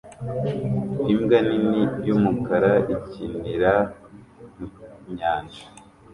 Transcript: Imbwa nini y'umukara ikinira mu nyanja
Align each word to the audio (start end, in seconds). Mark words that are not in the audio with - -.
Imbwa 1.13 1.37
nini 1.47 1.79
y'umukara 2.07 2.71
ikinira 2.95 3.73
mu 4.55 4.65
nyanja 5.15 5.63